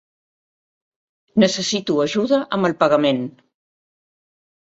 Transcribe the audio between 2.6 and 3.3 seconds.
el pagament.